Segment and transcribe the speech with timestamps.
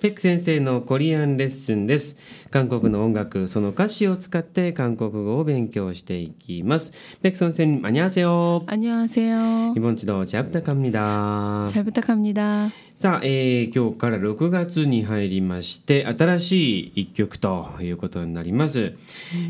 [0.00, 2.16] ペック先生のコリアンレッスンです。
[2.51, 12.71] 韓国の音楽その歌詞を使って韓国語を勉強していきますペック先生안녕하세요 안녕하세요 이번주도잘부탁합니다 잘 부탁합니다.
[12.95, 18.93] さあ、えー今日から6月に入りまして新しい一曲ということになります。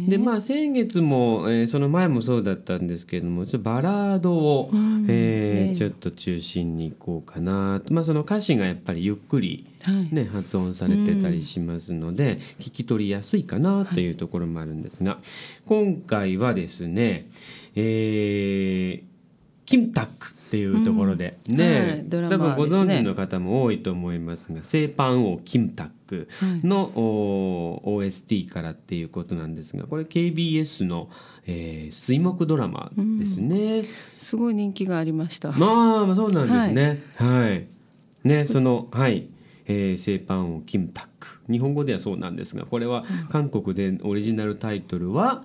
[0.08, 4.70] でまあ先月も、えーその前もそうだったんですけれどもちょっとバラードを、
[5.08, 15.19] えーねちょっと中心にいこうかなとまあその歌詞がやっぱりゆっくり、はいね、発音されてたりしますので、聞き 取りやすいかなというところもあるんですが、
[15.67, 17.29] 今回はですね、
[17.77, 19.19] えー
[19.69, 26.27] キムタクっていうところで、うんね、はいドラ多分ご存知の方も多いと思いますが「セーパン王キムタク
[26.65, 31.11] の」お OST からっていうことなんですがこれ KBS の、
[31.47, 33.85] えー水木ドラマですね。
[34.17, 35.53] すごい人気がありました。
[35.53, 37.03] まあそうなんですね。
[37.17, 37.67] はい。
[38.27, 39.27] ねそのはい。
[39.69, 41.41] えー、製パンをキムタック。
[41.49, 45.45] 日本語ではそうなんですがこれは韓国でオリジナルタイトルは、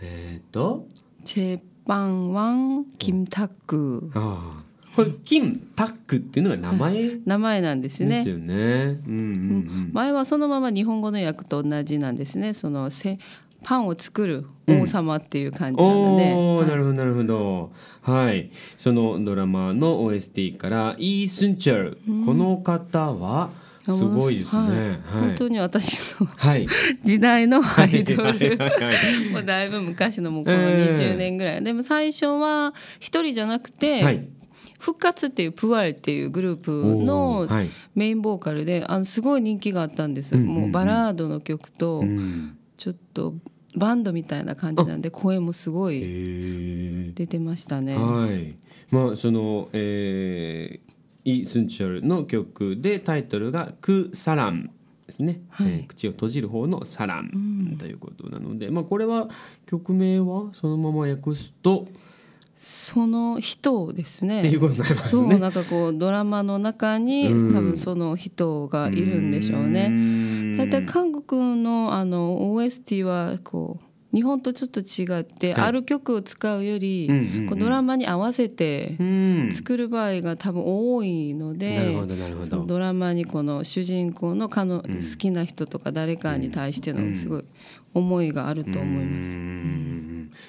[0.00, 0.86] えっ、と
[1.24, 8.16] チェパンワンキムタック、ああこれ金タックっていうのが名前、名前なんですね。
[8.16, 9.16] ですよね、うんうん。
[9.16, 9.90] うん。
[9.92, 12.52] 前はそのまま日本語の訳と同じなんですね。
[12.52, 13.18] そのせ
[13.62, 17.72] パンを作る王様っていう感じなので、おおなるほどなるほど。
[18.02, 18.50] はい。
[18.78, 23.50] そのドラマの OST からイー・スンチャル、この方は
[23.88, 24.62] すごいですね。
[24.62, 24.98] はいはい。
[25.28, 26.66] 本当に私のはい。
[27.02, 28.58] 時代のアイドル。
[29.32, 34.28] もうだいぶ昔のもうこのええ20年ぐらい、でも最初は一人じゃなくて、はい。
[34.78, 37.48] 復活っていうプワルっていうグループおの
[37.94, 40.60] メインボーカルであのすごい人気があったんです、うんうんうん。
[40.62, 43.34] もうバラードの曲とうんちょっと
[43.76, 47.96] バンドみたいな感じなんで声もすごへいー出てましたね。
[47.96, 48.56] はい
[48.90, 54.72] まあそのえー、イ・スンチャルの曲でタイトルが「ク・サラン」
[55.06, 59.28] ですね、はいえー口を閉じる方の「サラン」ということなので、まあこれは
[59.66, 61.86] 曲名はそのまま訳すと
[62.56, 64.58] その人ですっていうね。
[64.58, 65.38] ことになりますそうね。
[65.38, 69.88] なんかこうドラマの中にうん多分その人がいるんでしょうね。
[70.52, 75.64] ね大体韓国のあの OST はこう日本とちょっと違って、はい。
[75.64, 77.08] ある曲を使うより、
[77.56, 79.48] ドラマに合わせてうん。
[79.50, 81.96] 作る場合が多分多いので、
[82.66, 87.44] ドラマにこの主人公のかの好きな人とか誰かに対してのすごい
[87.94, 89.52] 思いがあると思います。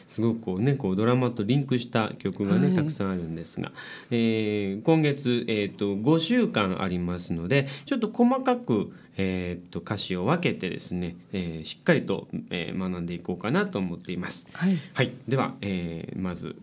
[0.08, 3.72] すごくこう、ね、こうドラマとリンクした曲がね、たくさんあるんですが、
[4.12, 14.48] えー、今月、えーと、5週間ありますのでちょっと細かく、えーと、歌詞を分けてですね、えー、しっかりと、えー、学んでいこうかなと思っています。
[14.54, 16.56] はい、はい、では、えー、まず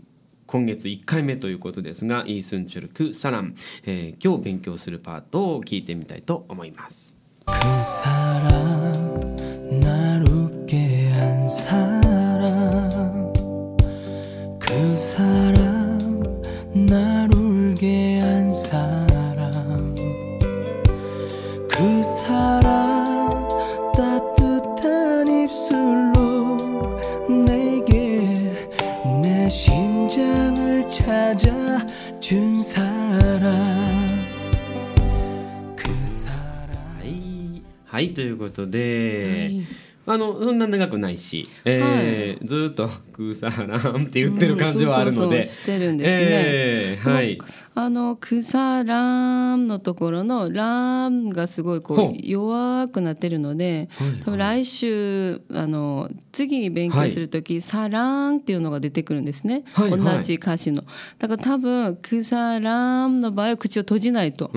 [0.46, 3.54] 今月1回目ということですが「イースンチュルクサラン」
[3.86, 7.20] えー、今日勉強するパートを聞いてみたいと思います。
[29.79, 34.05] 심장을 찾아준 사람
[35.77, 46.16] 그 사람 はい、はい、ということで、はい あのそんな長くないし、えーずーっと「クーサーラン」って言ってる感じはあるので、うんそうそうそうしてるんですね。
[46.20, 47.38] えーはい、
[47.74, 60.00] あのクサランのところのランがすごいこう弱くなってるので、はい多分来週あの次勉強する時、サランっていうのが出てくるんですね、はいはい。
[60.00, 60.82] 同じ歌詞の。
[61.18, 64.50] だから多分クサランの場合は口を閉じないとい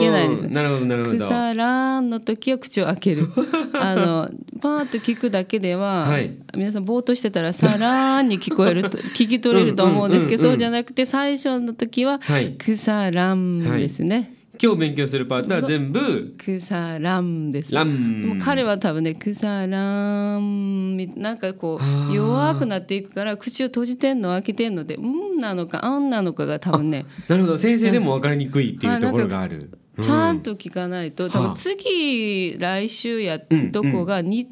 [0.00, 0.48] けないです。
[0.48, 1.28] なるほどなるほクど。
[1.28, 3.28] サランの時は口を開ける。
[3.74, 4.30] あの
[4.60, 6.32] パーッと聞くだけでは、はい。
[6.56, 12.52] 皆さんぼーっとしてたらサラーンに聞こえると 聞き取れると思うんですけど、そうじゃなくて最初の時ははい。
[12.58, 17.72] クサランですね、今日勉強するパートは全部クサランです。
[17.74, 18.28] ラでン。
[18.28, 21.80] も彼は多分ねクサランみなんかこ
[22.10, 25.06] う弱くなっていくから口を閉じてんの開けてんのでう
[25.36, 27.56] んなのかあんなのかが多分ねなるほど。
[27.56, 29.70] 先生でも分かりにくいっていうところがある。
[30.00, 34.46] ちゃんと聞かないと、多はあ分次来週やうんどこが似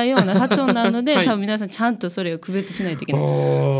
[0.00, 1.26] たような発音なので、 はい。
[1.26, 3.22] 多分皆さんちゃんとそれを区別しないといけない。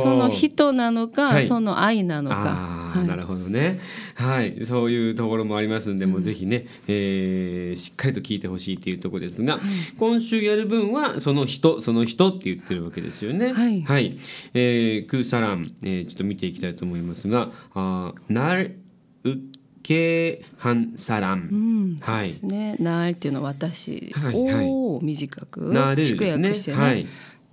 [0.03, 1.47] その人なのか、はい。
[1.47, 2.49] その愛なのあか。
[2.95, 3.05] はい。
[3.05, 3.81] ーなるほどね。
[4.15, 4.65] はい。
[4.65, 9.61] そういうところもありますんで、もうぜひね、えーしっかりと聞いてほしいっていうところですが、
[9.99, 13.53] 今週やる分はその人その人って言ってるわけですよね。
[13.53, 13.69] は
[13.99, 14.17] い。
[14.55, 18.79] えークーサラン、えーちょっと見ていきたいと思いますがあーなる
[19.25, 19.31] う
[19.83, 21.99] けはんさらん。
[22.01, 22.77] はいですね。
[22.79, 26.77] なーっていうのは私、はいはいおお短くなれる縮ですね。
[26.77, 27.07] はい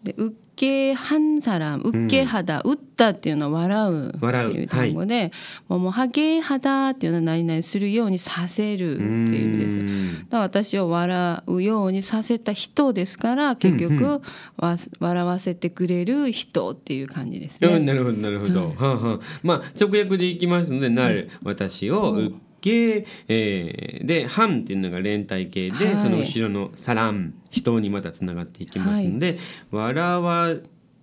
[0.03, 0.15] で、
[0.57, 5.31] けはんさらん、うっけはだ、うったっていうのは笑うって笑ういう単語で、
[5.69, 5.79] もう。
[5.79, 9.77] もうはげはだっていうのは何々するようにさせるっていう意味です。
[9.77, 14.21] だから私を笑うようにさせた人ですから結局、
[14.57, 17.69] わ笑わせてくれる人っていう感じですね。
[17.69, 29.37] うんなるほどなるほど、はあはあ、まあ直訳でいきますので「なる」私を「うっけ」えーで「はん」っていうのが連帯形で、はいその後ろの「さらん」人にまたつながっていきますので
[29.71, 30.55] 「笑わ」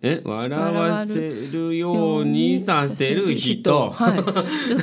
[0.07, 3.91] え笑わせるようにさせる人。
[3.91, 4.19] はい、
[4.69, 4.83] ちょっ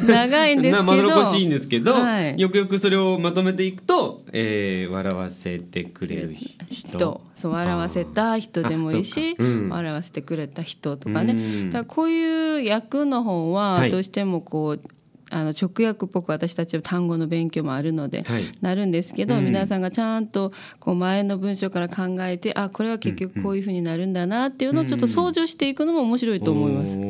[0.00, 0.82] と長いんですけど。
[0.86, 2.40] なまどろこしいんですけど、はい。
[2.40, 6.64] よくよくそれをまとめていくと、えー笑わせてくれる人。
[6.70, 7.20] 人。
[7.34, 9.68] そう笑わせた人でもいいあし、そうん。
[9.68, 11.36] 笑わせてくれた人とかね、う
[11.66, 11.70] ん。
[11.70, 13.90] だこういう訳の本ははい。
[13.90, 14.95] どうしてもこう、
[15.30, 18.44] あの直訳っぽく私たちは単語の勉強もあるので、はい。
[18.60, 19.44] なるんですけど、うん。
[19.44, 26.98] 皆さんがちゃんとこう前の文章から考えてあこれは結局こういうふうになるんだなっていうのをちょっと想像していくのも面白いと思います。
[26.98, 27.04] は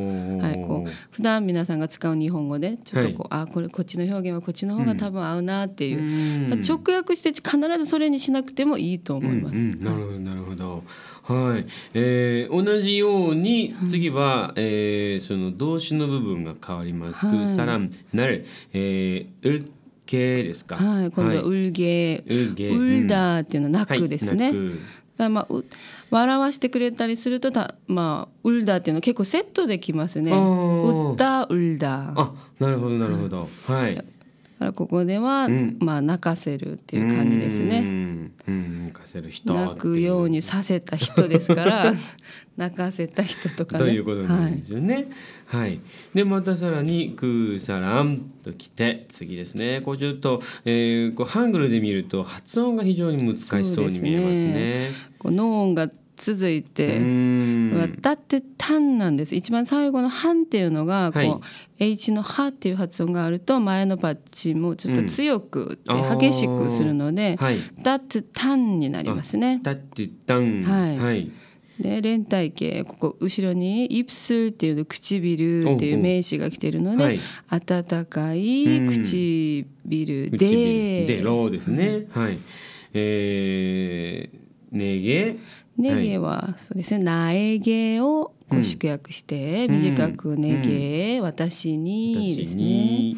[0.53, 6.61] い、こう普段皆さんが使う日本語でちょっとこう、あこれこっちの表現はこっちの方が多分合うなっていう、うん。
[6.61, 9.57] 直訳して必ずそれにしなくてもいいと思います。
[9.57, 9.85] うんうん。
[9.85, 10.83] なるほどなるほど。
[11.29, 17.27] はい、えー同じように次は、えーその動詞の部分が変わります。
[17.27, 19.67] はいクサランなる、えー、うっ
[20.07, 20.77] けですか？
[20.77, 24.45] はい、今度は「うるげ」うげうるだ」っていうのは泣くですね。
[24.45, 24.81] はい泣く
[25.17, 25.65] だからまあう
[26.11, 30.31] 笑わしてくれたりするとたまあ「うるだ」っていうのは結構セットできますね。
[30.31, 31.79] うったう。
[31.79, 33.49] だあ、なるほどなるほど。
[33.67, 34.05] はい。
[34.59, 38.31] からここでは、んまあ泣かせるっていう感じですうね。
[38.47, 41.95] 泣かせる人泣くようにさせた人ですから
[42.57, 43.85] 泣かせた人とかね。
[43.85, 45.09] ということなんですよね。
[45.49, 45.81] はい。
[46.15, 49.81] でまたさらにクーサランときて次ですね。
[49.83, 54.91] こうちょっと、えー、こうハングルで見ると発音が非常に難しそうに見えますね。
[55.19, 56.99] こうノーンが続いて、
[58.01, 61.41] だって「タン」なんです一番最後の「ハン」っていうのがこう、はい
[61.79, 65.79] H の「ハ」っていう発音があると前のパッチもちょっと強く
[66.19, 67.57] 激しくするのではい。
[67.83, 69.61] 「だってタン」になりますね。
[69.63, 70.63] タッチタン。
[70.63, 71.31] はいはい。
[71.79, 82.07] で連帯形ここ後ろに「イプス」っていうの唇っていう名詞が来てるので、はい温かい唇で、唇でローですね。
[82.11, 82.39] はい。
[82.95, 85.37] えー、ねげ。
[85.79, 93.15] ネゲはそうですね苗毛をこう縮約して短くネゲ、私にですね。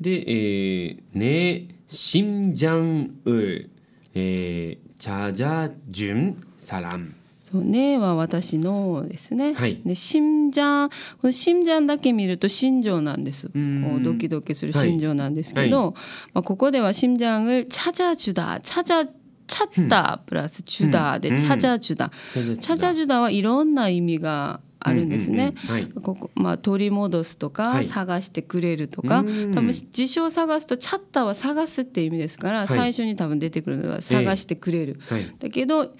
[0.00, 3.70] で、えー、ね、しんじゃんう、
[4.14, 7.14] えー、チャジャジュンサラン。
[7.54, 9.54] そうねは私のですね。
[9.54, 13.48] はいで心臓この心臓だけ見ると心情なんです。
[13.48, 15.94] こんうドキドキする心情なんですけど、
[16.32, 19.08] まあここでは心臓をチャジャジュダ、チャジャ
[19.46, 22.10] チャッタプラスチュダでチャジャジュダ。
[22.32, 25.54] チャジャジュダはいろんな意味があるんですね。
[25.68, 35.00] うんうんうんはいここまあ、取り戻すとか、はい探してくれるとか、うん多分辞書を探すとチャッターは探すっていう意味ですから、い最初に多分出てくるのは探してくれる。
[35.08, 35.34] はい。
[35.38, 35.94] だけど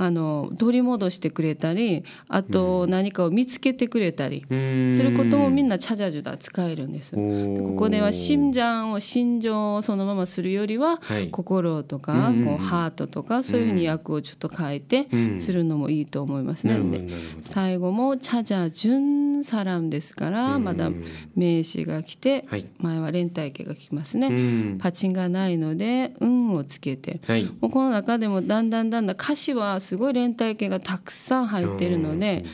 [0.00, 7.16] あの取り戻してくれたりあと何かを見つけてくれたりすることもみんなチャジャジュダ使えるんです。
[7.16, 11.30] ここでは心臓を心情をそのままするよりは、はい。
[11.30, 15.40] 心とか、こうハートとかそういうふうに訳をちょっと変えてうん。
[15.40, 16.78] するのもいいと思いますね。
[16.78, 17.08] で
[17.40, 18.98] 最後もチャジャジュ
[19.40, 20.90] ンサラムですからまだ
[21.34, 22.66] 名詞が来てはい。
[22.78, 24.28] 前は連帯形が来ますうね。
[24.28, 24.78] ん。
[24.78, 27.20] パチンがないので「運」をつけて。
[27.26, 27.44] はい。
[27.60, 32.44] もうこの中でもだんだんだんだん歌詞はすごい連帯形がたくさん入っているのでね。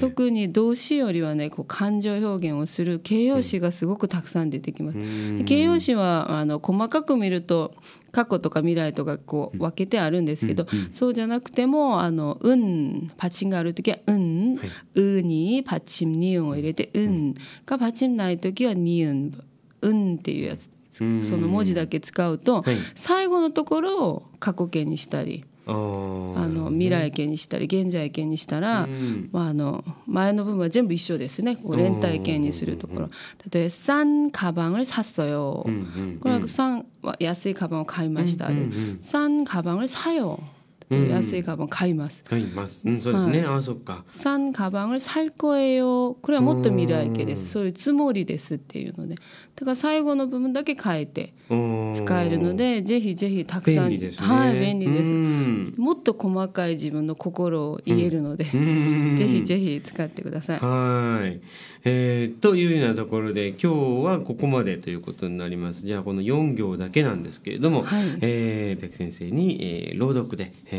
[0.00, 4.98] 特に動詞よりはねこう感情表現をする形容詞がすごくたくさん出てきます。
[4.98, 7.74] で形容詞はあの細かく見ると
[8.10, 14.58] 過去とか未来とかこう分けてあるんですけど、そうじゃなくても「あの運」パチンがある時は「運」
[14.94, 17.34] う」にパチンに「運」を入れて「運」
[17.66, 19.30] がパチンない時は「に運」
[19.80, 20.68] 「運」っていうやつ
[21.00, 21.22] うん。
[21.22, 22.76] その文字だけ使うと、はい。
[22.94, 33.09] 最後のところを過去形にしたりあーあの未来形にしたり現在形にしたら、うんまあ、あの前の部分は全部一緒ですねこう連帯形にするところ
[33.51, 35.77] 例えば「싼 가방을 샀어요」うんう
[36.15, 38.67] んこれは「싼」は安いカバンを買いましたで「
[39.01, 40.43] 싼 가방을 사요」 と
[40.89, 42.23] 安いカバン買います。
[42.23, 42.87] 買います。
[42.87, 43.43] うん、そうですね。
[43.47, 44.03] あ、そっか。
[44.13, 46.15] 싼 가방을 살 거예요.
[46.21, 47.49] 그래もっと未来形です。
[47.49, 54.27] そういうつもりですっていうので、だから最後の部分だけ変えてうん使えるので、ぜひぜひたくさん便利ですね。
[54.27, 55.17] はい便利ですう。
[55.17, 60.59] んもっと細かい自分の心を言えるので、うんぜひぜひ使ってください。
[60.59, 61.39] はい、
[61.83, 63.67] えーというようなところで今日
[64.05, 70.78] はここまでということになりますじゃあこの4行だけなんですけれども、はいえー、ペク先生に、えー朗読で、えー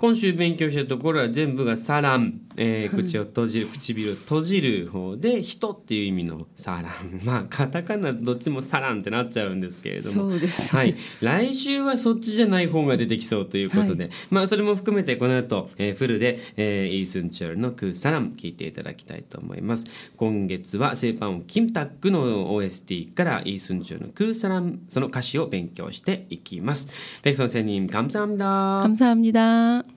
[0.00, 26.88] 今週勉強したところは全部がサラン、えー口を閉じる唇を閉じる方で人っていう意味のサランまあカタカナどっちもサランってなっちゃうんですけれどもそうですはい、来週はそっちじゃない方が出てきそうということで、まあそれも含めてこの後、えーフルで、えーイースンチョルのクーサラン聞いていただきたいと思います今月はセーパンオキムタックの OST からイースンチョルのクーサランその歌詞を勉強していきます
[27.22, 29.89] 백선생님감사합니다 감사합니다.